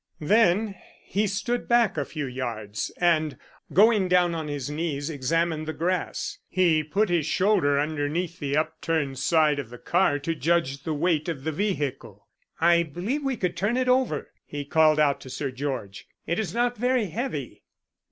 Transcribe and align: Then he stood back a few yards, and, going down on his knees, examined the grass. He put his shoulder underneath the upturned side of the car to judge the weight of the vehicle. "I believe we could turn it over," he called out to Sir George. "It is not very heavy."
Then 0.19 0.73
he 1.05 1.27
stood 1.27 1.67
back 1.67 1.95
a 1.95 2.05
few 2.05 2.25
yards, 2.25 2.91
and, 2.97 3.37
going 3.71 4.07
down 4.07 4.33
on 4.33 4.47
his 4.47 4.67
knees, 4.67 5.11
examined 5.11 5.67
the 5.67 5.73
grass. 5.73 6.39
He 6.49 6.83
put 6.83 7.09
his 7.09 7.27
shoulder 7.27 7.79
underneath 7.79 8.39
the 8.39 8.57
upturned 8.57 9.19
side 9.19 9.59
of 9.59 9.69
the 9.69 9.77
car 9.77 10.17
to 10.17 10.33
judge 10.33 10.81
the 10.85 10.93
weight 10.95 11.29
of 11.29 11.43
the 11.43 11.51
vehicle. 11.51 12.27
"I 12.59 12.81
believe 12.81 13.23
we 13.23 13.37
could 13.37 13.55
turn 13.55 13.77
it 13.77 13.87
over," 13.87 14.31
he 14.43 14.65
called 14.65 14.99
out 14.99 15.21
to 15.21 15.29
Sir 15.29 15.51
George. 15.51 16.07
"It 16.25 16.39
is 16.39 16.51
not 16.51 16.77
very 16.77 17.05
heavy." 17.11 17.61